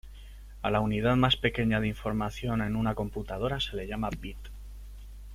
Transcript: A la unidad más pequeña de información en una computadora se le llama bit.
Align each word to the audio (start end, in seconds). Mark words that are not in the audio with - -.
A 0.63 0.71
la 0.71 0.79
unidad 0.79 1.15
más 1.15 1.37
pequeña 1.37 1.79
de 1.79 1.87
información 1.87 2.63
en 2.63 2.75
una 2.75 2.95
computadora 2.95 3.59
se 3.59 3.75
le 3.75 3.85
llama 3.85 4.09
bit. 4.09 4.39